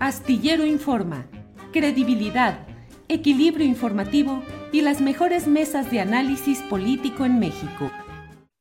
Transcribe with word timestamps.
Astillero 0.00 0.64
Informa, 0.64 1.28
credibilidad, 1.74 2.66
equilibrio 3.08 3.66
informativo 3.66 4.42
y 4.72 4.80
las 4.80 5.02
mejores 5.02 5.46
mesas 5.46 5.90
de 5.90 6.00
análisis 6.00 6.62
político 6.62 7.26
en 7.26 7.38
México. 7.38 7.90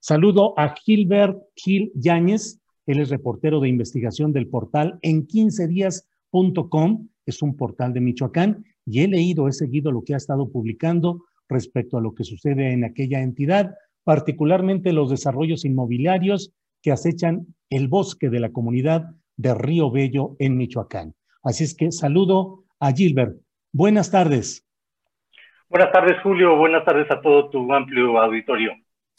Saludo 0.02 0.54
a 0.60 0.76
Gilbert 0.76 1.38
Gil 1.56 1.94
Yáñez, 1.96 2.60
él 2.88 3.00
es 3.00 3.10
reportero 3.10 3.62
de 3.62 3.70
investigación 3.70 4.34
del 4.34 4.50
portal 4.50 5.00
en 5.02 5.26
15días.com, 5.26 7.08
es 7.26 7.42
un 7.42 7.56
portal 7.56 7.94
de 7.94 8.02
Michoacán, 8.02 8.66
y 8.86 9.00
he 9.00 9.08
leído, 9.08 9.48
he 9.48 9.54
seguido 9.54 9.94
lo 9.94 10.04
que 10.04 10.16
ha 10.16 10.18
estado 10.18 10.52
publicando 10.52 11.24
respecto 11.48 11.98
a 11.98 12.02
lo 12.02 12.14
que 12.14 12.26
sucede 12.26 12.74
en 12.74 12.84
aquella 12.84 13.22
entidad, 13.22 13.76
particularmente 14.04 14.92
los 14.92 15.10
desarrollos 15.10 15.64
inmobiliarios 15.64 16.52
que 16.82 16.92
acechan 16.92 17.48
el 17.70 17.88
bosque 17.88 18.30
de 18.30 18.42
la 18.42 18.52
comunidad 18.52 19.06
de 19.38 19.54
Río 19.54 19.90
Bello 19.90 20.36
en 20.40 20.58
Michoacán. 20.58 21.14
Así 21.44 21.64
es 21.64 21.74
que 21.76 21.92
saludo 21.92 22.66
a 22.80 22.92
Gilbert. 22.92 23.38
Buenas 23.72 24.12
tardes. 24.12 24.66
Buenas 25.70 25.92
tardes, 25.92 26.18
Julio. 26.24 26.56
Buenas 26.58 26.84
tardes 26.84 27.10
a 27.12 27.22
todo 27.22 27.50
tu 27.50 27.72
amplio 27.72 28.20
auditorio. 28.20 28.74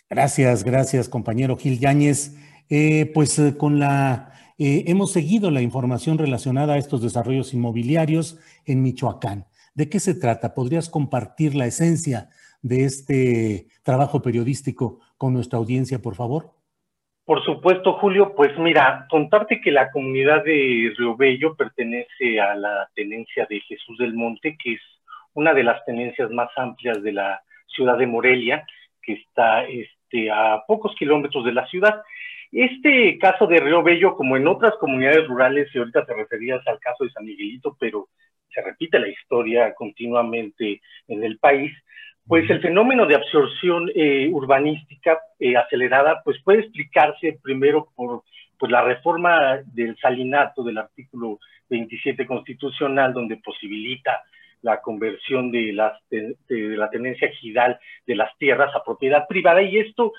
Gracias, 0.08 0.64
gracias, 0.64 1.08
compañero 1.08 1.56
Gil 1.56 1.78
Yáñez. 1.78 2.36
Eh, 2.68 3.10
pues 3.14 3.38
eh, 3.38 3.56
con 3.56 3.78
la 3.78 4.32
eh, 4.58 4.84
hemos 4.88 5.12
seguido 5.12 5.50
la 5.50 5.62
información 5.62 6.18
relacionada 6.18 6.74
a 6.74 6.78
estos 6.78 7.00
desarrollos 7.02 7.54
inmobiliarios 7.54 8.38
en 8.66 8.82
Michoacán. 8.82 9.46
¿De 9.74 9.88
qué 9.88 10.00
se 10.00 10.14
trata? 10.14 10.54
¿Podrías 10.54 10.91
compartir 10.91 11.54
la 11.54 11.66
esencia 11.66 12.28
de 12.60 12.84
este 12.84 13.68
trabajo 13.82 14.20
periodístico 14.20 15.00
con 15.16 15.32
nuestra 15.32 15.59
audiencia, 15.59 16.03
por 16.03 16.14
favor? 16.14 16.53
Por 17.30 17.44
supuesto, 17.44 17.92
Julio, 17.92 18.34
pues 18.34 18.58
mira, 18.58 19.06
contarte 19.08 19.60
que 19.60 19.70
la 19.70 19.92
comunidad 19.92 20.42
de 20.42 20.92
Río 20.98 21.16
Bello 21.16 21.54
pertenece 21.54 22.41
a 22.41 22.56
la 22.56 22.91
tenencia 22.92 23.46
de 23.48 23.60
Jesús 23.60 23.98
del 23.98 24.14
Monte, 24.14 24.58
que 24.60 24.72
es 24.72 24.80
una 25.34 25.54
de 25.54 25.62
las 25.62 25.84
tenencias 25.84 26.28
más 26.32 26.48
amplias 26.56 27.00
de 27.04 27.12
la 27.12 27.41
ciudad 27.68 27.96
de 27.98 28.08
Morelia, 28.08 28.66
que 29.00 29.12
está 29.12 29.62
este, 29.62 30.28
a 30.28 30.64
pocos 30.66 30.92
kilómetros 30.96 31.44
de 31.44 31.52
la 31.52 31.68
ciudad. 31.68 32.02
Este 32.50 33.16
caso 33.18 33.47
de 33.47 33.60
Río 33.60 33.84
Bello, 33.84 34.16
como 34.16 34.36
en 34.36 34.48
otras 34.48 34.74
comunidades 34.80 35.28
rurales, 35.28 35.68
y 35.72 35.78
ahorita 35.78 36.04
te 36.04 36.14
referías 36.14 36.66
al 36.66 36.80
caso 36.80 37.04
de 37.04 37.10
San 37.10 37.24
Miguelito, 37.24 37.76
pero 37.78 38.08
se 38.52 38.60
repite 38.60 38.98
la 38.98 39.08
historia 39.08 39.72
continuamente 39.76 40.82
en 41.06 41.22
el 41.22 41.38
país, 41.38 41.70
pues 42.30 42.48
el 42.48 42.60
fenómeno 42.60 43.06
de 43.06 43.16
absorción 43.16 43.91
eh, 43.92 44.28
urbanística 44.32 45.18
eh, 45.41 45.56
acelerada, 45.56 46.22
pues 46.24 46.41
puede 46.44 46.60
explicarse 46.60 47.41
primero 47.42 47.88
por 47.96 48.22
pues, 48.56 48.70
la 48.70 48.82
reforma 48.82 49.58
del 49.74 49.96
salinato 49.96 50.62
del 50.62 50.78
artículo 50.78 51.41
27 51.68 52.24
constitucional, 52.28 53.12
donde 53.12 53.38
posibilita 53.38 54.22
la 54.62 54.80
conversión 54.80 55.50
de, 55.50 55.72
las, 55.72 56.00
de, 56.08 56.36
la 56.48 56.88
tenencia 56.88 57.26
ejidal 57.26 57.80
de 58.06 58.14
las 58.14 58.30
tierras 58.38 58.72
a 58.76 58.84
propiedad 58.84 59.26
privada, 59.26 59.60
y 59.62 59.80
esto 59.80 60.12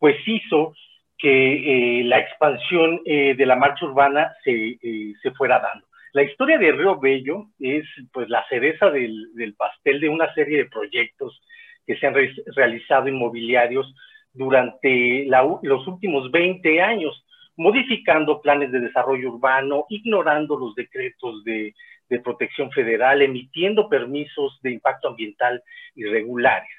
pues 0.00 0.16
hizo 0.26 0.74
que 1.16 2.00
eh, 2.00 2.02
la 2.02 2.18
expansión 2.18 3.02
eh, 3.04 3.36
de 3.36 3.46
la 3.46 3.54
marcha 3.54 3.86
urbana 3.86 4.34
se, 4.42 4.78
eh, 4.82 5.14
se 5.22 5.30
fuera 5.30 5.60
dando. 5.60 5.86
La 6.12 6.24
historia 6.24 6.58
de 6.58 6.72
Río 6.72 6.98
Bello 6.98 7.46
es 7.60 7.84
pues 8.12 8.28
la 8.28 8.44
cereza 8.48 8.90
del 8.90 9.54
pastel 9.56 10.00
de 10.00 10.08
una 10.08 10.34
serie 10.34 10.58
de 10.58 10.66
proyectos 10.66 11.40
que 11.86 11.96
se 11.96 12.06
han 12.06 12.14
re 12.14 12.32
realizado 12.54 13.08
inmobiliarios 13.08 13.94
durante 14.32 15.26
los 15.62 15.86
últimos 15.86 16.30
20 16.30 16.80
años, 16.80 17.24
modificando 17.56 18.40
planes 18.40 18.72
de 18.72 18.80
desarrollo 18.80 19.34
urbano, 19.34 19.86
ignorando 19.88 20.56
los 20.56 20.74
decretos 20.74 21.44
de, 21.44 21.74
de 22.08 22.20
protección 22.20 22.70
federal, 22.70 23.22
emitiendo 23.22 23.88
permisos 23.88 24.58
de 24.62 24.72
impacto 24.72 25.08
ambiental 25.08 25.62
irregulares. 25.94 26.70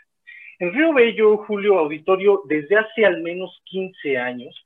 En 0.59 0.73
Río 0.73 0.93
Bello, 0.93 1.37
Julio 1.37 1.79
Auditorio, 1.79 2.41
desde 2.45 2.77
hace 2.77 3.05
al 3.05 3.21
menos 3.21 3.61
15 3.65 4.17
años, 4.17 4.62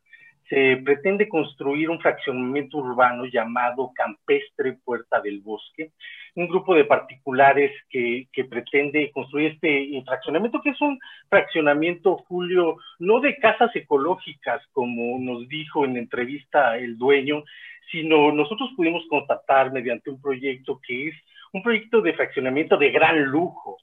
se 0.49 0.77
pretende 0.77 1.27
construir 1.27 1.89
un 1.89 1.99
fraccionamiento 1.99 2.77
urbano 2.77 3.25
llamado 3.25 3.91
Campestre 3.93 4.77
Puerta 4.83 5.19
del 5.19 5.41
Bosque, 5.41 5.91
un 6.35 6.47
grupo 6.47 6.73
de 6.75 6.85
particulares 6.85 7.71
que, 7.89 8.27
que, 8.31 8.45
pretende 8.45 9.11
construir 9.11 9.51
este 9.53 10.01
fraccionamiento, 10.05 10.61
que 10.61 10.69
es 10.69 10.81
un 10.81 10.99
fraccionamiento, 11.29 12.17
Julio, 12.27 12.77
no 12.99 13.19
de 13.19 13.35
casas 13.37 13.75
ecológicas, 13.75 14.61
como 14.71 15.19
nos 15.19 15.47
dijo 15.49 15.83
en 15.83 15.97
entrevista 15.97 16.77
el 16.77 16.97
dueño, 16.97 17.43
sino 17.91 18.31
nosotros 18.31 18.69
pudimos 18.75 19.03
constatar 19.09 19.71
mediante 19.71 20.09
un 20.09 20.21
proyecto 20.21 20.79
que 20.85 21.09
es 21.09 21.15
un 21.53 21.63
proyecto 21.63 22.01
de 22.01 22.13
fraccionamiento 22.13 22.77
de 22.77 22.91
gran 22.91 23.23
lujo, 23.23 23.77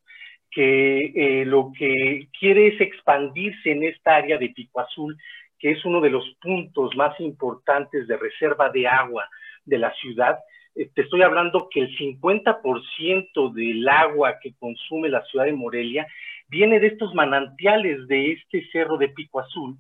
que 0.51 1.13
eh, 1.17 1.45
lo 1.45 1.73
que 1.77 2.29
quiere 2.39 2.69
es 2.69 2.81
expandirse 2.81 3.73
en 3.73 3.83
esta 3.83 4.17
área 4.17 4.39
de 4.39 4.51
Pico 4.51 4.81
Azul 4.81 5.17
que 5.65 5.71
es 5.71 5.83
uno 5.87 6.03
de 6.03 6.11
los 6.11 6.29
puntos 6.43 6.95
más 6.95 7.19
importantes 7.21 8.07
de 8.07 8.19
reserva 8.19 8.69
de 8.69 8.87
agua 8.87 9.27
de 9.65 9.79
la 9.79 9.95
ciudad. 9.95 10.39
Eh, 10.75 10.91
te 10.95 11.01
estoy 11.01 11.23
hablando 11.23 11.71
que 11.71 11.81
el 11.81 11.97
50% 11.97 13.51
del 13.55 13.89
agua 13.89 14.35
que 14.43 14.53
consume 14.59 15.09
la 15.09 15.25
ciudad 15.25 15.47
de 15.47 15.55
Morelia 15.55 16.07
viene 16.49 16.81
de 16.81 16.89
estos 16.89 17.15
manantiales 17.15 18.07
de 18.09 18.33
este 18.33 18.69
cerro 18.73 18.99
de 18.99 19.09
Pico 19.09 19.41
Azul, 19.41 19.79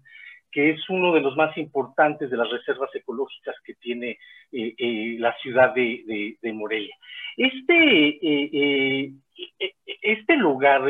que 0.54 0.70
es 0.70 0.88
uno 0.88 1.12
de 1.12 1.20
los 1.20 1.37
más 1.37 1.56
importantes 1.59 2.31
de 2.31 2.37
las 2.37 2.48
reservas 2.48 2.88
ecológicas 2.94 3.56
que 3.65 3.75
tiene 3.75 4.19
eh, 4.53 4.72
eh, 4.78 5.16
la 5.19 5.37
ciudad 5.38 5.75
de, 5.75 6.36
de, 6.41 6.53
Morelia. 6.53 6.95
Este, 7.36 8.18
eh, 8.22 9.12
este 10.01 10.36
lugar, 10.36 10.83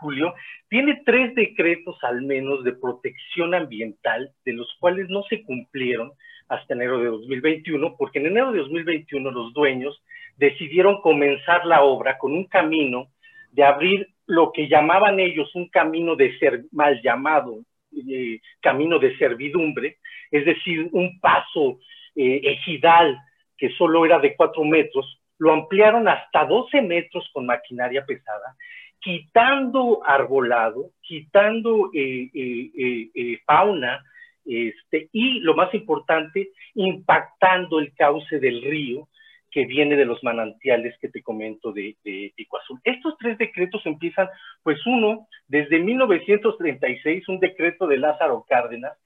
Julio, 0.00 0.32
tiene 0.70 1.02
tres 1.04 1.34
decretos 1.34 1.98
al 2.02 2.22
menos 2.22 2.64
de 2.64 2.72
protección 2.72 3.54
ambiental, 3.54 4.30
de 4.46 4.54
los 4.54 4.74
cuales 4.80 5.10
no 5.10 5.22
se 5.24 5.42
cumplieron 5.42 6.12
hasta 6.48 6.72
enero 6.72 6.98
de 6.98 7.08
2021, 7.08 7.96
porque 7.98 8.20
en 8.20 8.26
enero 8.26 8.52
de 8.52 8.60
2021 8.60 9.30
los 9.30 9.52
dueños 9.52 10.02
decidieron 10.38 11.02
comenzar 11.02 11.66
la 11.66 11.82
obra 11.82 12.16
con 12.16 12.32
un 12.32 12.46
camino 12.46 13.08
de 13.50 13.64
abrir 13.64 14.08
lo 14.26 14.50
que 14.50 14.66
llamaban 14.66 15.20
ellos 15.20 15.54
un 15.54 15.68
camino 15.68 16.16
de 16.16 16.38
ser 16.38 16.62
mal 16.72 17.02
llamado 17.02 17.58
eh, 17.94 18.40
camino 18.60 18.98
de 18.98 19.16
servidumbre, 19.16 19.98
es 20.30 20.44
decir, 20.44 20.88
un 20.92 21.20
paso 21.20 21.78
eh, 22.14 22.40
ejidal 22.44 23.18
que 23.56 23.70
solo 23.70 24.04
era 24.04 24.18
de 24.18 24.34
cuatro 24.36 24.64
metros, 24.64 25.20
lo 25.38 25.52
ampliaron 25.52 26.08
hasta 26.08 26.44
12 26.44 26.82
metros 26.82 27.28
con 27.32 27.46
maquinaria 27.46 28.04
pesada, 28.04 28.56
quitando 29.00 30.00
arbolado, 30.04 30.90
quitando 31.00 31.90
eh, 31.92 33.40
fauna 33.44 34.04
este, 34.44 35.08
y 35.12 35.40
lo 35.40 35.54
más 35.54 35.72
importante, 35.74 36.50
impactando 36.74 37.78
el 37.78 37.94
cauce 37.94 38.38
del 38.38 38.62
río 38.62 39.08
que 39.52 39.66
viene 39.66 39.96
de 39.96 40.06
los 40.06 40.24
manantiales 40.24 40.96
que 40.98 41.10
te 41.10 41.22
comento 41.22 41.72
de, 41.72 41.94
de 42.02 42.32
Pico 42.34 42.58
Azul. 42.58 42.80
Estos 42.82 43.16
tres 43.18 43.36
decretos 43.36 43.84
empiezan, 43.84 44.28
pues 44.62 44.84
uno, 44.86 45.28
desde 45.46 45.78
1936, 45.78 47.28
un 47.28 47.38
decreto 47.38 47.86
de 47.86 47.98
Lázaro 47.98 48.44
Cárdenas, 48.48 48.96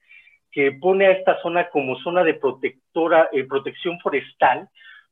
que 0.51 0.71
pone 0.71 1.05
a 1.05 1.11
esta 1.11 1.39
zona 1.41 1.69
como 1.69 1.99
zona 1.99 2.23
de 2.23 2.35
protectora, 2.35 3.29
eh, 3.33 3.43
protección 3.43 3.99
forestal 3.99 4.69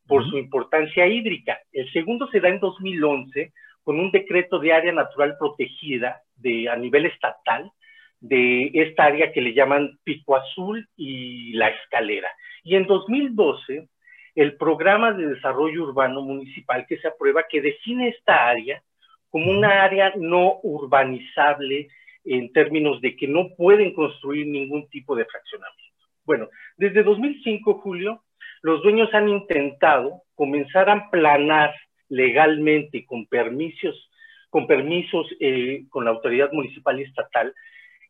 por 0.07 0.27
su 0.29 0.37
importancia 0.37 1.05
hídrica. 1.05 1.59
El 1.71 1.91
segundo 1.91 2.27
se 2.31 2.39
da 2.39 2.49
en 2.49 2.59
2011 2.59 3.51
con 3.83 3.99
un 3.99 4.11
decreto 4.11 4.59
de 4.59 4.73
área 4.73 4.93
natural 4.93 5.35
protegida 5.37 6.21
de, 6.37 6.69
a 6.69 6.75
nivel 6.75 7.05
estatal 7.05 7.71
de 8.19 8.71
esta 8.73 9.05
área 9.05 9.31
que 9.31 9.41
le 9.41 9.53
llaman 9.53 9.99
Pico 10.03 10.35
Azul 10.35 10.87
y 10.95 11.53
La 11.53 11.69
Escalera. 11.69 12.29
Y 12.63 12.75
en 12.75 12.87
2012, 12.87 13.87
el 14.35 14.57
programa 14.57 15.13
de 15.13 15.27
desarrollo 15.27 15.83
urbano 15.83 16.21
municipal 16.21 16.85
que 16.87 16.97
se 16.97 17.07
aprueba, 17.07 17.45
que 17.49 17.61
define 17.61 18.09
esta 18.09 18.47
área 18.47 18.83
como 19.29 19.51
una 19.51 19.83
área 19.83 20.13
no 20.17 20.59
urbanizable 20.63 21.87
en 22.25 22.51
términos 22.51 23.01
de 23.01 23.15
que 23.15 23.27
no 23.27 23.49
pueden 23.55 23.93
construir 23.93 24.47
ningún 24.47 24.89
tipo 24.89 25.15
de 25.15 25.25
fraccionamiento. 25.25 25.83
Bueno, 26.25 26.49
desde 26.77 27.03
2005, 27.03 27.75
Julio, 27.81 28.23
los 28.61 28.81
dueños 28.81 29.13
han 29.13 29.29
intentado 29.29 30.23
comenzar 30.33 30.89
a 30.89 31.09
planar 31.11 31.73
legalmente 32.09 33.05
con 33.05 33.25
permisos, 33.27 34.09
con 34.49 34.67
permisos 34.67 35.27
eh, 35.39 35.85
con 35.89 36.05
la 36.05 36.11
autoridad 36.11 36.51
municipal 36.51 36.99
y 36.99 37.03
estatal, 37.03 37.53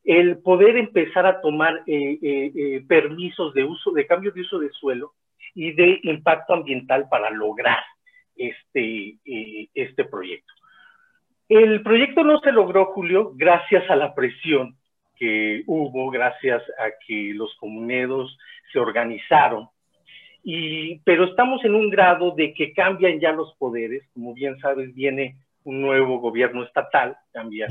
el 0.04 0.38
poder 0.38 0.78
empezar 0.78 1.26
a 1.26 1.42
tomar 1.42 1.84
eh, 1.88 2.20
eh, 2.22 2.84
permisos 2.88 3.54
de 3.54 3.64
uso, 3.64 3.92
de 3.92 4.06
cambio 4.06 4.32
de 4.32 4.42
uso 4.42 4.60
de 4.60 4.70
suelo 4.70 5.14
y 5.56 5.72
de 5.72 6.00
impacto 6.04 6.54
ambiental 6.54 7.08
para 7.10 7.32
lograr 7.32 7.80
este, 8.36 9.18
este 9.74 10.06
proyecto. 10.06 10.54
El 11.48 11.82
proyecto 11.82 12.24
no 12.24 12.40
se 12.40 12.52
logró, 12.52 12.86
Julio, 12.88 13.32
gracias 13.36 13.90
a 13.90 13.96
la 13.96 14.14
presión 14.14 14.76
que 15.16 15.64
hubo, 15.68 16.10
gracias 16.10 16.62
a 16.78 16.92
que 17.06 17.32
los 17.34 17.56
comuneros 17.56 18.38
se 18.72 18.80
organizaron. 18.80 19.70
Y, 20.44 21.00
pero 21.00 21.26
estamos 21.26 21.64
en 21.64 21.74
un 21.74 21.90
grado 21.90 22.32
de 22.32 22.54
que 22.54 22.74
cambian 22.74 23.20
ya 23.20 23.32
los 23.32 23.56
poderes. 23.56 24.04
Como 24.14 24.34
bien 24.34 24.60
sabes, 24.60 24.94
viene 24.94 25.38
un 25.64 25.82
nuevo 25.82 26.20
gobierno 26.20 26.64
estatal, 26.64 27.18
cambia 27.32 27.68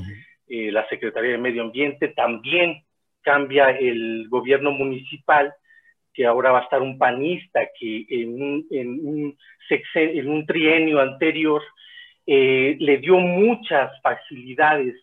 eh, 0.48 0.72
la 0.72 0.86
Secretaría 0.88 1.32
de 1.32 1.38
Medio 1.38 1.62
Ambiente, 1.62 2.08
también 2.08 2.82
cambia 3.22 3.70
el 3.70 4.28
gobierno 4.28 4.70
municipal, 4.70 5.54
que 6.14 6.24
ahora 6.24 6.52
va 6.52 6.60
a 6.60 6.62
estar 6.62 6.80
un 6.80 6.96
panista 6.96 7.60
que 7.78 8.06
en 8.08 8.40
un, 8.40 8.66
en 8.70 8.88
un, 9.06 9.36
en 9.94 10.30
un 10.30 10.46
trienio 10.46 11.00
anterior 11.00 11.60
eh, 12.26 12.76
le 12.78 12.98
dio 12.98 13.18
muchas 13.18 14.00
facilidades 14.00 14.94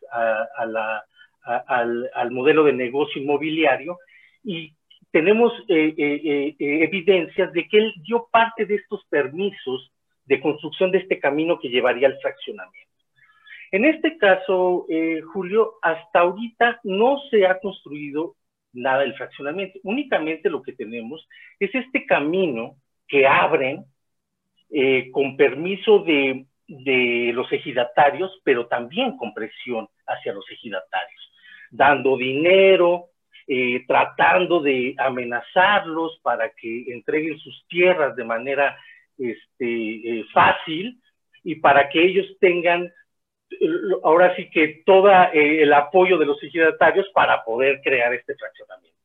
al, 0.58 2.31
modelo 2.31 2.63
de 2.63 2.74
negocio 2.74 3.22
inmobiliario 3.22 4.00
y 4.44 4.74
tenemos 5.12 5.54
eh, 5.68 5.94
eh, 5.98 6.56
evidencias 6.58 7.52
de 7.52 7.68
que 7.68 7.78
él 7.78 7.94
dio 8.08 8.28
parte 8.31 8.66
de 8.66 8.75
estos 8.75 9.06
permisos 9.10 9.92
de 10.25 10.40
construcción 10.40 10.92
de 10.92 11.00
este 11.00 11.19
camino 11.19 11.60
que 11.60 11.69
llevaría 11.69 12.08
al 12.08 12.18
fraccionamiento. 12.22 12.90
En 13.72 13.86
este 13.86 14.18
caso, 14.18 14.86
Julio, 15.34 15.75
hasta 15.81 16.19
ahorita 16.19 16.80
no 16.84 17.19
se 17.30 17.46
ha 17.46 17.60
construido 17.60 18.36
nada 18.73 19.01
del 19.01 19.15
fraccionamiento. 19.15 19.79
Únicamente 19.83 20.50
lo 20.50 20.62
que 20.62 20.73
tenemos 20.73 21.27
es 21.59 21.73
este 21.73 22.06
camino 22.06 22.75
que 23.07 23.27
abren 23.27 23.85
con 25.12 25.35
permiso 25.35 26.00
de 26.00 26.45
de 26.71 27.31
los 27.33 27.51
ejidatarios, 27.51 28.31
pero 28.44 28.68
también 28.68 29.18
con 29.18 29.33
presión 29.33 29.88
hacia 30.07 30.33
los 30.33 30.50
ejidatarios, 30.50 31.31
dando 31.69 32.15
dinero, 32.15 33.07
eh, 33.45 33.83
tratando 33.85 34.62
de 34.62 34.95
amenazarlos 34.97 36.19
para 36.24 36.50
que 36.51 36.85
entreguen 36.94 37.38
sus 37.39 37.65
tierras 37.67 38.15
de 38.15 38.24
manera 38.24 38.77
este, 39.17 40.19
eh, 40.19 40.25
fácil 40.33 40.97
y 41.44 41.56
para 41.56 41.89
que 41.89 42.01
ellos 42.01 42.25
tengan 42.39 42.85
eh, 42.85 42.91
ahora 44.03 44.36
sí 44.36 44.50
que 44.50 44.83
todo 44.86 45.12
el 45.33 45.74
apoyo 45.74 46.18
de 46.18 46.25
los 46.25 46.42
ejidatarios 46.44 47.07
para 47.13 47.44
poder 47.44 47.81
crear 47.81 48.13
este 48.13 48.36
fraccionamiento. 48.36 48.98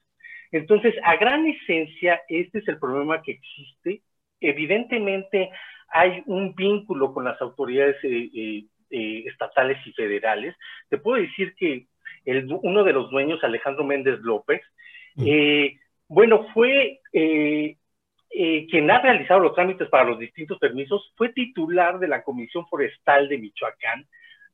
Entonces, 0.52 0.94
a 1.02 1.16
gran 1.16 1.46
esencia, 1.46 2.22
este 2.28 2.58
es 2.58 2.68
el 2.68 2.78
problema 2.78 3.22
que 3.22 3.32
existe. 3.32 4.02
Evidentemente, 4.40 5.50
hay 5.88 6.22
un 6.26 6.54
vínculo 6.54 7.12
con 7.12 7.24
las 7.24 7.40
autoridades 7.40 7.96
eh, 8.02 8.30
eh, 8.34 8.64
eh, 8.90 9.24
estatales 9.26 9.78
y 9.86 9.92
federales. 9.92 10.54
Te 10.88 10.98
puedo 10.98 11.20
decir 11.20 11.54
que 11.56 11.86
el, 12.24 12.46
uno 12.62 12.84
de 12.84 12.92
los 12.92 13.10
dueños, 13.10 13.42
Alejandro 13.42 13.84
Méndez 13.84 14.20
López, 14.20 14.62
mm. 15.14 15.26
bueno, 16.08 16.46
fue 16.52 17.00
quien 17.10 18.90
ha 18.90 19.00
realizado 19.00 19.40
los 19.40 19.54
trámites 19.54 19.88
para 19.88 20.04
los 20.04 20.18
distintos 20.18 20.58
permisos, 20.58 21.12
fue 21.16 21.30
titular 21.30 21.98
de 21.98 22.08
la 22.08 22.22
Comisión 22.22 22.66
Forestal 22.66 23.28
de 23.28 23.38
Michoacán 23.38 24.06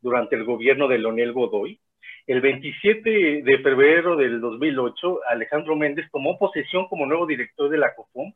durante 0.02 0.36
el 0.36 0.44
gobierno 0.44 0.88
de 0.88 0.98
Leonel 0.98 1.32
Godoy. 1.32 1.78
El 2.26 2.40
27 2.40 3.42
de 3.42 3.58
febrero 3.58 4.16
del 4.16 4.40
2008, 4.40 5.20
Alejandro 5.28 5.74
Méndez 5.76 6.06
tomó 6.12 6.38
posesión 6.38 6.86
como 6.88 7.06
nuevo 7.06 7.26
director 7.26 7.68
de 7.70 7.78
la 7.78 7.94
COFOM 7.94 8.32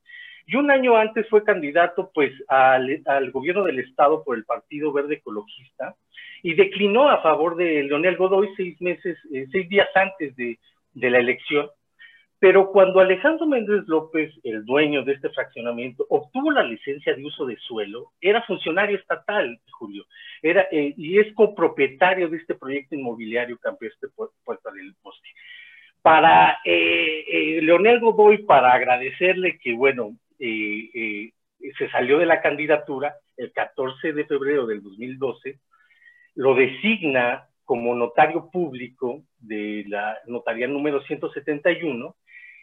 y 0.46 0.56
un 0.56 0.70
año 0.70 0.96
antes 0.96 1.28
fue 1.28 1.44
candidato 1.44 2.10
pues 2.14 2.32
al, 2.48 3.30
gobierno 3.32 3.64
del 3.64 3.80
estado 3.80 4.24
por 4.24 4.36
el 4.36 4.44
Partido 4.44 4.92
Verde 4.92 5.16
Ecologista 5.16 5.94
y 6.42 6.54
declinó 6.54 7.08
a 7.08 7.20
favor 7.22 7.56
de 7.56 7.82
Leonel 7.82 8.16
Godoy 8.16 8.48
seis 8.56 8.80
meses, 8.80 9.18
eh, 9.32 9.46
seis 9.50 9.68
días 9.68 9.88
antes 9.94 10.34
de 10.36 10.58
la 10.94 11.18
elección. 11.18 11.68
Pero 12.46 12.70
cuando 12.70 13.00
Alejandro 13.00 13.44
Méndez 13.44 13.88
López, 13.88 14.32
el 14.44 14.64
dueño 14.64 15.02
de 15.02 15.14
este 15.14 15.30
fraccionamiento, 15.30 16.06
obtuvo 16.08 16.52
la 16.52 16.62
licencia 16.62 17.12
de 17.12 17.24
uso 17.24 17.44
de 17.44 17.56
suelo, 17.56 18.12
era 18.20 18.40
funcionario 18.42 18.96
estatal, 18.96 19.58
Julio, 19.72 20.04
era, 20.40 20.68
eh, 20.70 20.94
y 20.96 21.18
es 21.18 21.34
copropietario 21.34 22.28
de 22.28 22.36
este 22.36 22.54
proyecto 22.54 22.94
inmobiliario 22.94 23.58
campestre 23.58 24.10
Puerta 24.44 24.70
del 24.70 24.94
Bosque. 25.02 25.28
Para 26.00 26.58
eh, 26.64 27.24
eh, 27.28 27.62
Leonel 27.62 27.98
Godoy, 27.98 28.44
para 28.44 28.72
agradecerle 28.72 29.58
que, 29.58 29.72
bueno, 29.72 30.16
se 30.38 31.90
salió 31.90 32.20
de 32.20 32.26
la 32.26 32.40
candidatura 32.40 33.16
el 33.36 33.50
14 33.50 34.12
de 34.12 34.24
febrero 34.24 34.68
del 34.68 34.84
2012, 34.84 35.58
lo 36.36 36.54
designa 36.54 37.48
como 37.64 37.92
notario 37.96 38.48
público 38.52 39.24
de 39.40 39.84
la 39.88 40.16
notaría 40.28 40.68
número 40.68 41.02
171 41.02 42.14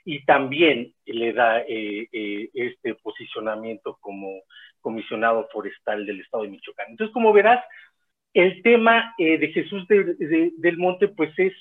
y 0.05 0.23
también 0.25 0.93
le 1.05 1.33
da 1.33 1.61
eh, 1.67 2.49
este 2.53 2.95
posicionamiento 2.95 3.97
como 4.01 4.41
comisionado 4.81 5.47
forestal 5.51 6.05
del 6.05 6.21
estado 6.21 6.43
de 6.43 6.49
Michoacán. 6.49 6.87
Entonces, 6.89 7.13
como 7.13 7.31
verás, 7.31 7.63
el 8.33 8.61
tema 8.63 9.13
de 9.17 9.47
Jesús 9.53 9.85
del 9.87 10.77
Monte, 10.77 11.07
pues 11.07 11.31
es, 11.37 11.53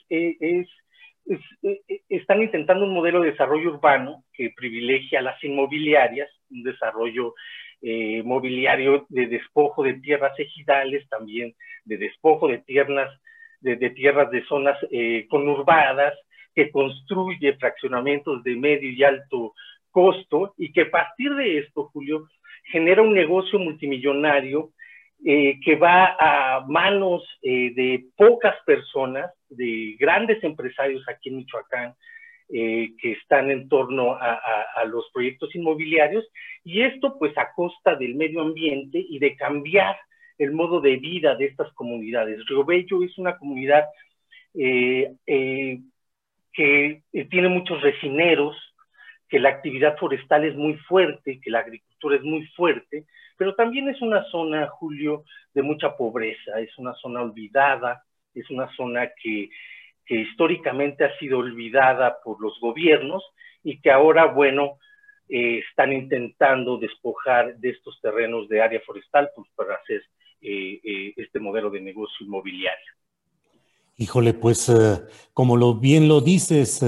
eh, 1.26 1.36
eh, 1.62 2.00
están 2.08 2.42
intentando 2.42 2.84
un 2.84 2.94
modelo 2.94 3.20
de 3.20 3.30
desarrollo 3.30 3.74
urbano 3.74 4.24
que 4.32 4.52
privilegia 4.56 5.22
las 5.22 5.42
inmobiliarias, 5.44 6.28
un 6.50 6.64
desarrollo 6.64 7.34
eh, 7.80 8.22
mobiliario 8.24 9.06
de 9.08 9.26
despojo 9.28 9.84
de 9.84 9.94
tierras 9.94 10.38
ejidales, 10.38 11.08
también 11.08 11.54
de 11.84 11.96
despojo 11.96 12.48
de 12.48 12.58
tierras 12.58 13.10
de, 13.60 13.76
tierras 13.90 14.28
de 14.32 14.44
zonas 14.46 14.76
conurbadas, 15.30 16.14
que 16.54 16.70
construye 16.70 17.54
fraccionamientos 17.54 18.42
de 18.42 18.56
medio 18.56 18.90
y 18.90 19.02
alto 19.02 19.54
costo 19.90 20.54
y 20.58 20.72
que 20.72 20.82
a 20.82 20.90
partir 20.90 21.34
de 21.34 21.58
esto, 21.58 21.90
Julio, 21.92 22.28
genera 22.64 23.02
un 23.02 23.14
negocio 23.14 23.58
multimillonario 23.58 24.70
eh, 25.24 25.60
que 25.64 25.76
va 25.76 26.16
a 26.18 26.64
manos 26.66 27.22
eh, 27.42 27.72
de 27.74 28.06
pocas 28.16 28.56
personas, 28.66 29.30
de 29.48 29.96
grandes 29.98 30.42
empresarios 30.42 31.04
aquí 31.08 31.28
en 31.28 31.36
Michoacán, 31.36 31.94
eh, 32.48 32.90
que 33.00 33.12
están 33.12 33.50
en 33.50 33.68
torno 33.68 34.14
a, 34.14 34.40
los 34.86 35.08
proyectos 35.12 35.54
inmobiliarios, 35.54 36.28
y 36.64 36.82
esto 36.82 37.16
pues 37.18 37.38
a 37.38 37.52
costa 37.54 37.94
del 37.94 38.16
medio 38.16 38.40
ambiente 38.40 38.98
y 38.98 39.20
de 39.20 39.36
cambiar 39.36 39.96
el 40.38 40.50
modo 40.50 40.80
de 40.80 40.96
vida 40.96 41.36
de 41.36 41.46
estas 41.46 41.72
comunidades. 41.74 42.44
Río 42.46 42.64
Bello 42.64 43.04
es 43.04 43.16
una 43.16 43.38
comunidad 43.38 43.84
que 46.52 47.02
tiene 47.30 47.48
muchos 47.48 47.80
resineros, 47.80 48.56
que 49.28 49.38
la 49.38 49.48
actividad 49.48 49.96
forestal 49.96 50.44
es 50.44 50.54
muy 50.54 50.74
fuerte, 50.74 51.40
que 51.40 51.50
la 51.50 51.60
agricultura 51.60 52.16
es 52.16 52.22
muy 52.22 52.46
fuerte, 52.48 53.06
pero 53.38 53.54
también 53.54 53.88
es 53.88 54.00
una 54.02 54.22
zona, 54.24 54.68
Julio, 54.68 55.24
de 55.54 55.62
mucha 55.62 55.96
pobreza, 55.96 56.60
es 56.60 56.76
una 56.78 56.92
zona 56.94 57.22
olvidada, 57.22 58.02
es 58.34 58.48
una 58.50 58.68
zona 58.76 59.10
que 59.20 59.48
que 60.06 60.16
históricamente 60.16 61.04
ha 61.04 61.18
sido 61.18 61.38
olvidada 61.38 62.18
por 62.22 62.40
los 62.40 62.58
gobiernos 62.60 63.24
y 63.62 63.80
que 63.80 63.90
ahora, 63.90 64.26
bueno, 64.26 64.78
eh, 65.28 65.62
están 65.68 65.92
intentando 65.92 66.78
despojar 66.78 67.56
de 67.56 67.70
estos 67.70 68.00
terrenos 68.00 68.48
de 68.48 68.60
área 68.60 68.80
forestal 68.80 69.30
pues, 69.34 69.48
para 69.54 69.76
hacer 69.76 70.02
eh, 70.40 70.80
eh, 70.82 71.14
este 71.16 71.38
modelo 71.38 71.70
de 71.70 71.80
negocio 71.80 72.26
inmobiliario. 72.26 72.92
Híjole, 74.02 74.34
pues 74.34 74.66
como 75.32 75.56
lo 75.56 75.78
bien 75.78 76.08
lo 76.08 76.20
dices, 76.20 76.84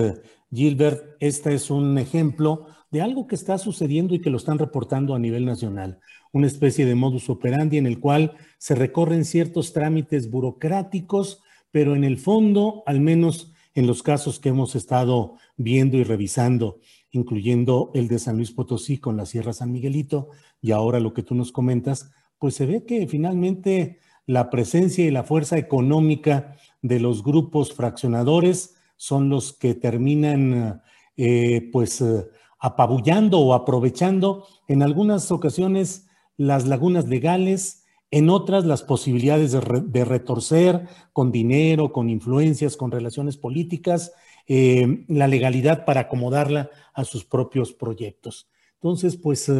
Gilbert, 0.52 1.16
este 1.20 1.54
es 1.54 1.70
un 1.70 1.96
ejemplo 1.96 2.66
de 2.90 3.02
algo 3.02 3.28
que 3.28 3.36
está 3.36 3.56
sucediendo 3.56 4.16
y 4.16 4.20
que 4.20 4.30
lo 4.30 4.36
están 4.36 4.58
reportando 4.58 5.14
a 5.14 5.20
nivel 5.20 5.44
nacional, 5.44 6.00
una 6.32 6.48
especie 6.48 6.86
de 6.86 6.96
modus 6.96 7.30
operandi 7.30 7.78
en 7.78 7.86
el 7.86 8.00
cual 8.00 8.36
se 8.58 8.74
recorren 8.74 9.24
ciertos 9.24 9.72
trámites 9.72 10.28
burocráticos, 10.28 11.40
pero 11.70 11.94
en 11.94 12.02
el 12.02 12.18
fondo, 12.18 12.82
al 12.84 12.98
menos 12.98 13.52
en 13.76 13.86
los 13.86 14.02
casos 14.02 14.40
que 14.40 14.48
hemos 14.48 14.74
estado 14.74 15.36
viendo 15.56 15.96
y 15.96 16.02
revisando, 16.02 16.80
incluyendo 17.12 17.92
el 17.94 18.08
de 18.08 18.18
San 18.18 18.38
Luis 18.38 18.50
Potosí 18.50 18.98
con 18.98 19.16
la 19.16 19.24
Sierra 19.24 19.52
San 19.52 19.70
Miguelito 19.70 20.30
y 20.60 20.72
ahora 20.72 20.98
lo 20.98 21.14
que 21.14 21.22
tú 21.22 21.36
nos 21.36 21.52
comentas, 21.52 22.10
pues 22.40 22.56
se 22.56 22.66
ve 22.66 22.84
que 22.84 23.06
finalmente 23.06 24.00
la 24.26 24.50
presencia 24.50 25.04
y 25.04 25.10
la 25.10 25.22
fuerza 25.22 25.58
económica 25.58 26.56
de 26.84 27.00
los 27.00 27.24
grupos 27.24 27.72
fraccionadores 27.72 28.76
son 28.96 29.30
los 29.30 29.54
que 29.54 29.74
terminan 29.74 30.82
eh, 31.16 31.70
pues 31.72 32.02
eh, 32.02 32.26
apabullando 32.60 33.38
o 33.40 33.54
aprovechando 33.54 34.46
en 34.68 34.82
algunas 34.82 35.32
ocasiones 35.32 36.06
las 36.36 36.66
lagunas 36.66 37.08
legales, 37.08 37.84
en 38.10 38.28
otras 38.28 38.66
las 38.66 38.82
posibilidades 38.82 39.52
de, 39.52 40.04
retorcer 40.04 40.86
con 41.14 41.32
dinero, 41.32 41.90
con 41.90 42.10
influencias, 42.10 42.76
con 42.76 42.90
relaciones 42.90 43.38
políticas, 43.38 44.12
eh, 44.46 45.06
la 45.08 45.26
legalidad 45.26 45.86
para 45.86 46.02
acomodarla 46.02 46.68
a 46.92 47.04
sus 47.04 47.24
propios 47.24 47.72
proyectos. 47.72 48.50
Entonces, 48.74 49.16
pues 49.16 49.50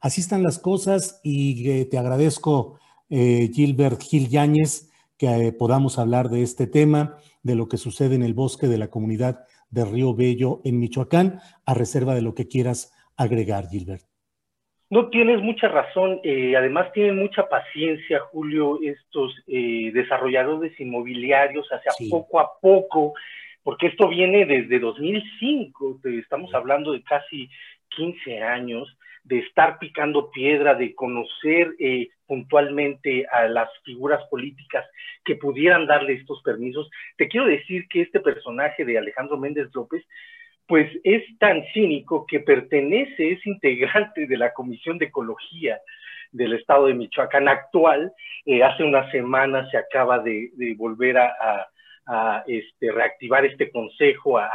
así 0.00 0.20
están 0.20 0.42
las 0.42 0.58
cosas 0.58 1.20
y 1.22 1.84
te 1.84 1.96
agradezco, 1.96 2.80
Gilbert 3.08 4.02
Gil 4.02 4.28
Yáñez, 4.28 4.90
que 5.22 5.52
podamos 5.56 6.00
hablar 6.00 6.30
de 6.30 6.42
este 6.42 6.66
tema, 6.66 7.16
de 7.44 7.54
lo 7.54 7.68
que 7.68 7.76
sucede 7.76 8.16
en 8.16 8.24
el 8.24 8.34
bosque 8.34 8.66
de 8.66 8.78
la 8.78 8.88
comunidad 8.88 9.44
de 9.70 9.84
Río 9.84 10.16
Bello 10.16 10.60
en 10.64 10.80
Michoacán, 10.80 11.38
a 11.64 11.74
reserva 11.74 12.16
de 12.16 12.22
lo 12.22 12.34
que 12.34 12.48
quieras 12.48 12.92
agregar, 13.16 13.68
Gilbert. 13.70 14.02
No 14.90 15.10
tienes 15.10 15.40
mucha 15.40 15.68
razón, 15.68 16.20
además 16.58 16.92
tienen 16.92 17.18
mucha 17.18 17.48
paciencia, 17.48 18.18
Julio, 18.32 18.80
estos 18.82 19.32
desarrolladores 19.46 20.78
inmobiliarios, 20.80 21.68
hacia 21.70 21.92
poco 22.10 22.40
a 22.40 22.50
poco 22.60 23.14
porque 23.62 23.86
esto 23.86 24.08
viene 24.08 24.44
desde 24.44 24.80
2005, 24.80 26.00
estamos 26.20 26.52
hablando 26.52 26.90
de 26.90 27.02
casi 27.04 27.48
15 27.90 28.42
años, 28.42 28.98
de 29.24 29.38
estar 29.38 29.78
picando 29.78 30.30
piedra, 30.30 30.74
de 30.74 30.94
conocer 30.94 31.74
eh, 31.78 32.08
puntualmente 32.26 33.26
a 33.30 33.46
las 33.46 33.68
figuras 33.84 34.22
políticas 34.30 34.84
que 35.24 35.36
pudieran 35.36 35.86
darle 35.86 36.14
estos 36.14 36.42
permisos. 36.42 36.90
Te 37.16 37.28
quiero 37.28 37.46
decir 37.46 37.86
que 37.88 38.02
este 38.02 38.20
personaje 38.20 38.84
de 38.84 38.98
Alejandro 38.98 39.36
Méndez 39.36 39.68
López, 39.74 40.04
pues 40.66 40.90
es 41.04 41.22
tan 41.38 41.62
cínico 41.72 42.26
que 42.26 42.40
pertenece, 42.40 43.32
es 43.32 43.46
integrante 43.46 44.26
de 44.26 44.36
la 44.36 44.52
Comisión 44.52 44.98
de 44.98 45.06
Ecología 45.06 45.80
del 46.32 46.54
Estado 46.54 46.86
de 46.86 46.94
Michoacán 46.94 47.48
actual. 47.48 48.12
Eh, 48.46 48.62
hace 48.62 48.82
una 48.82 49.10
semana 49.10 49.70
se 49.70 49.76
acaba 49.76 50.18
de, 50.18 50.50
volver 50.76 51.18
a 51.18 51.68
este, 52.46 52.90
reactivar 52.90 53.44
este 53.44 53.70
consejo, 53.70 54.38
a, 54.38 54.50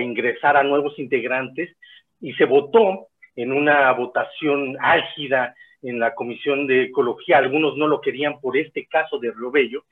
ingresar 0.00 0.56
a 0.56 0.64
nuevos 0.64 0.98
integrantes 0.98 1.76
y 2.20 2.32
se 2.34 2.44
votó 2.44 3.06
en 3.36 3.52
una 3.52 3.92
votación 3.92 4.76
álgida 4.80 5.54
en 5.82 6.00
la 6.00 6.14
Comisión 6.14 6.66
de 6.66 6.84
Ecología. 6.84 7.38
Algunos 7.38 7.76
no 7.76 7.86
lo 7.86 8.00
querían 8.00 8.40
por 8.40 8.56
este 8.56 8.86
caso 8.86 9.18
de 9.18 9.30
Río 9.30 9.50
Bello, 9.50 9.84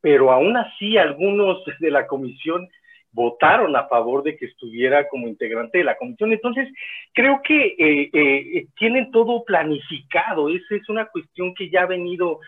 pero 0.00 0.30
aún 0.30 0.56
así 0.56 0.96
algunos 0.96 1.64
de 1.78 1.90
la 1.90 2.06
comisión 2.06 2.68
votaron 3.12 3.74
a 3.74 3.88
favor 3.88 4.22
de 4.22 4.36
que 4.36 4.46
estuviera 4.46 5.08
como 5.08 5.26
integrante 5.26 5.78
de 5.78 5.84
la 5.84 5.96
comisión. 5.96 6.32
Entonces, 6.32 6.68
creo 7.12 7.40
que 7.42 7.74
eh, 7.78 8.10
eh, 8.12 8.66
tienen 8.78 9.10
todo 9.10 9.44
planificado. 9.44 10.48
Esa 10.48 10.76
es 10.76 10.88
una 10.88 11.06
cuestión 11.06 11.54
que 11.54 11.70
ya 11.70 11.82
ha 11.82 11.86
venido 11.86 12.38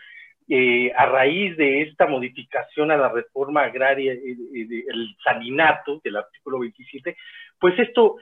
eh, 0.47 0.91
a 0.95 1.05
raíz 1.05 1.57
de 1.57 1.81
esta 1.81 2.07
modificación 2.07 2.91
a 2.91 2.97
la 2.97 3.09
reforma 3.09 3.63
agraria, 3.63 4.13
el 4.13 5.15
saninato 5.23 5.99
del 6.03 6.17
artículo 6.17 6.59
27, 6.59 7.15
pues 7.59 7.77
esto 7.79 8.17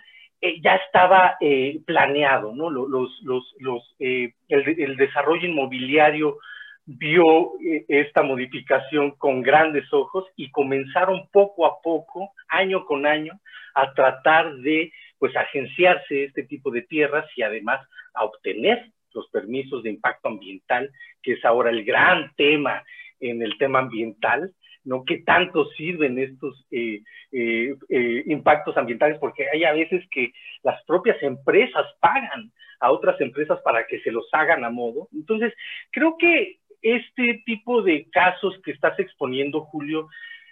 ya 0.62 0.76
estaba 0.76 1.38
planeado, 1.86 2.54
¿no? 2.54 2.70
Los, 2.70 3.22
los, 3.22 3.56
los, 3.60 3.96
el, 4.00 4.34
el, 4.50 4.96
desarrollo 4.98 5.48
inmobiliario 5.48 6.38
vio 6.86 7.52
esta 7.88 8.24
modificación 8.24 9.12
con 9.12 9.42
grandes 9.42 9.92
ojos 9.94 10.26
y 10.36 10.50
comenzaron 10.50 11.28
poco 11.32 11.66
a 11.66 11.80
poco, 11.82 12.32
año 12.50 12.86
con 12.86 13.06
año, 13.06 13.40
a 13.76 13.94
tratar 13.94 14.56
de 14.56 14.92
pues 15.20 15.36
agenciarse 15.36 16.26
este 16.26 16.44
tipo 16.44 16.72
de 16.72 16.82
tierras 16.82 17.26
y 17.36 17.44
además 17.44 17.88
a 18.16 18.26
obtener 18.26 18.88
los 19.14 19.30
permisos 19.30 19.84
de 19.84 19.92
impacto 19.92 20.30
ambiental, 20.30 20.90
que 21.22 21.34
es 21.34 21.46
ahora 21.46 21.70
el 21.70 21.84
gran 21.84 22.34
tema 22.36 22.84
en 23.20 23.42
el 23.42 23.58
tema 23.58 23.80
ambiental, 23.80 24.52
¿no? 24.84 25.04
¿Qué 25.06 25.20
tanto 25.20 25.66
sirven 25.72 26.18
estos 26.18 26.66
eh, 26.72 27.02
eh, 27.32 27.76
eh, 27.90 28.24
impactos 28.28 28.76
ambientales? 28.78 29.18
Porque 29.20 29.46
hay 29.52 29.64
a 29.64 29.74
veces 29.74 30.04
que 30.10 30.32
las 30.64 30.84
propias 30.86 31.22
empresas 31.22 31.86
pagan 32.00 32.52
a 32.80 32.92
otras 32.92 33.20
empresas 33.22 33.60
para 33.62 33.86
que 33.86 34.00
se 34.02 34.12
los 34.12 34.28
hagan 34.32 34.64
a 34.66 34.70
modo. 34.70 35.08
Entonces, 35.14 35.54
creo 35.92 36.18
que 36.18 36.58
este 36.82 37.44
tipo 37.46 37.84
de 37.84 38.10
casos 38.10 38.60
que 38.64 38.72
estás 38.72 38.98
exponiendo, 39.00 39.62
Julio, 39.62 40.08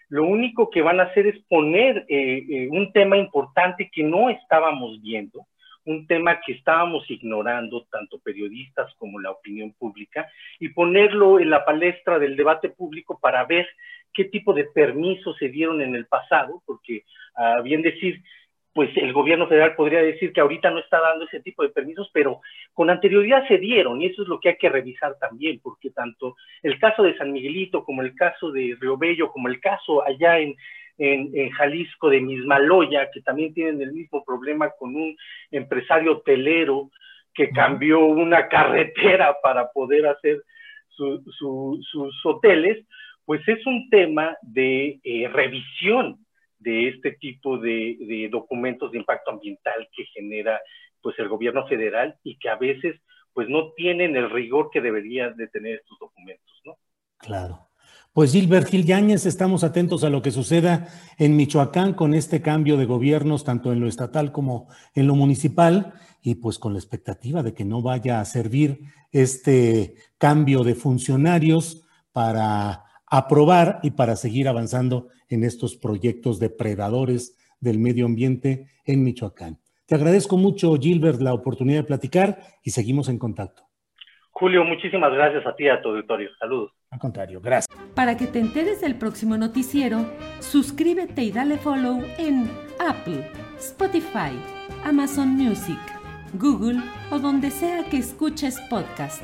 lo 0.10 0.24
único 0.24 0.70
que 0.70 0.82
van 0.82 1.00
a 1.00 1.04
hacer 1.04 1.28
es 1.28 1.40
poner 1.48 2.06
un 2.72 2.92
tema 2.94 3.18
importante 3.18 3.90
que 3.92 4.04
no 4.04 4.30
estábamos 4.30 5.02
viendo, 5.02 5.48
un 5.86 6.06
tema 6.08 6.40
que 6.46 6.54
estábamos 6.54 7.10
ignorando, 7.10 7.86
tanto 7.92 8.20
periodistas 8.20 8.94
como 8.98 9.20
la 9.20 9.32
opinión 9.32 9.74
pública, 9.74 10.28
y 10.60 10.70
ponerlo 10.70 11.40
en 11.40 11.50
la 11.50 11.66
palestra 11.66 12.20
del 12.20 12.36
debate 12.36 12.70
público 12.70 13.20
para 13.20 13.44
ver 13.46 13.68
qué 14.14 14.26
tipo 14.26 14.54
de 14.54 14.66
permisos 14.66 15.38
se 15.38 15.50
dieron 15.50 15.82
en 15.82 15.96
el 15.96 16.06
pasado, 16.06 16.62
porque 16.66 17.04
a 17.36 17.62
bien 17.62 17.82
decir, 17.82 18.22
pues 18.74 18.96
el 18.98 19.14
gobierno 19.14 19.48
federal 19.48 19.76
podría 19.76 20.02
decir 20.02 20.32
que 20.32 20.42
ahorita 20.42 20.70
no 20.70 20.80
está 20.80 21.00
dando 21.00 21.26
ese 21.26 21.42
tipo 21.42 21.64
de 21.64 21.70
permisos, 21.70 22.10
pero 22.14 22.42
con 22.74 22.90
anterioridad 22.90 23.48
se 23.48 23.58
dieron 23.58 24.02
y 24.02 24.06
eso 24.06 24.22
es 24.22 24.28
lo 24.28 24.40
que 24.40 24.50
hay 24.50 24.58
que 24.58 24.70
revisar 24.70 25.18
también, 25.20 25.60
porque 25.62 25.90
tanto 25.90 26.36
el 26.62 26.80
caso 26.80 27.04
de 27.04 27.18
San 27.18 27.32
Miguelito 27.32 27.84
como 27.84 28.02
el 28.02 28.16
caso 28.16 28.52
de 28.52 28.78
Río 28.80 28.98
Bello, 28.98 29.32
como 29.32 29.48
el 29.48 29.60
caso 29.60 30.06
allá 30.06 30.40
en, 30.40 30.56
en, 30.98 31.50
Jalisco 31.52 32.10
de 32.10 32.22
Mismaloya, 32.22 33.10
que 33.12 33.22
también 33.22 33.54
tienen 33.54 33.82
el 33.82 33.94
mismo 33.94 34.24
problema 34.24 34.70
con 34.78 34.96
un 34.96 35.16
empresario 35.52 36.14
hotelero 36.14 36.92
que 37.34 37.50
cambió 37.50 38.02
una 38.02 38.48
carretera 38.48 39.36
para 39.42 39.72
poder 39.72 40.08
hacer 40.08 40.44
sus 40.90 42.26
hoteles, 42.26 42.86
pues 43.30 43.48
es 43.48 43.64
un 43.68 43.92
tema 43.92 44.36
de 44.42 45.00
eh, 45.04 45.28
revisión 45.28 46.26
de 46.58 46.88
este 46.88 47.12
tipo 47.12 47.60
de, 47.60 48.28
documentos 48.32 48.92
de 48.92 48.98
impacto 48.98 49.30
ambiental 49.30 49.88
que 49.96 50.04
genera 50.06 50.60
pues 51.00 51.14
el 51.20 51.30
gobierno 51.30 51.68
federal 51.68 52.16
y 52.24 52.40
que 52.40 52.50
a 52.50 52.56
veces 52.56 53.00
pues 53.32 53.48
no 53.48 53.74
tienen 53.74 54.16
el 54.16 54.32
rigor 54.32 54.72
que 54.74 54.82
deberían 54.82 55.36
de 55.38 55.48
tener 55.48 55.76
estos 55.76 56.00
documentos, 56.00 56.52
¿no? 56.66 56.80
Claro. 57.20 57.68
Pues 58.14 58.32
Gilbert 58.32 58.68
Gil 58.68 58.84
Yáñez, 58.84 59.28
estamos 59.28 59.64
atentos 59.64 60.04
a 60.04 60.10
lo 60.10 60.24
que 60.24 60.32
suceda 60.32 60.88
en 61.20 61.36
Michoacán 61.36 61.94
con 61.94 62.16
este 62.16 62.42
cambio 62.42 62.78
de 62.78 62.86
gobiernos, 62.86 63.44
tanto 63.44 63.72
en 63.72 63.80
lo 63.80 63.88
estatal 63.88 64.32
como 64.32 64.70
en 64.96 65.06
lo 65.06 65.14
municipal, 65.14 65.94
y 66.24 66.34
pues 66.34 66.58
con 66.58 66.74
la 66.74 66.80
expectativa 66.80 67.44
de 67.44 67.54
que 67.54 67.64
no 67.64 67.84
vaya 67.84 68.22
a 68.22 68.26
servir 68.26 68.80
este 69.12 69.94
cambio 70.18 70.64
de 70.64 70.74
funcionarios 70.74 71.88
para 72.12 72.89
aprobar 73.10 73.80
y 73.84 73.92
para 73.92 74.16
seguir 74.16 74.48
avanzando 74.48 75.08
en 75.30 75.44
estos 75.44 75.76
proyectos 75.76 76.40
depredadores 76.40 77.38
del 77.60 77.80
medio 77.80 78.06
ambiente 78.06 78.68
en 78.86 79.04
Michoacán. 79.04 79.60
Te 79.86 79.96
agradezco 79.96 80.38
mucho, 80.38 80.76
Gilbert, 80.76 81.20
la 81.20 81.34
oportunidad 81.34 81.80
de 81.80 81.88
platicar 81.88 82.40
y 82.64 82.72
seguimos 82.72 83.10
en 83.10 83.18
contacto. 83.18 83.64
Julio, 84.32 84.64
muchísimas 84.64 85.12
gracias 85.12 85.46
a 85.46 85.56
ti 85.56 85.66
y 85.66 85.70
a 85.70 85.82
tu 85.82 85.90
auditorio. 85.90 86.30
Saludos. 86.40 86.72
Al 86.92 87.00
contrario, 87.00 87.42
gracias. 87.42 87.68
Para 87.94 88.16
que 88.16 88.26
te 88.26 88.40
enteres 88.40 88.82
del 88.82 88.96
próximo 88.96 89.36
noticiero, 89.38 90.06
suscríbete 90.40 91.24
y 91.24 91.32
dale 91.32 91.58
follow 91.58 92.02
en 92.18 92.50
Apple, 92.80 93.30
Spotify, 93.58 94.32
Amazon 94.86 95.30
Music, 95.30 95.80
Google 96.36 96.80
o 97.12 97.20
donde 97.20 97.52
sea 97.52 97.84
que 97.90 97.98
escuches 97.98 98.60
podcast. 98.70 99.24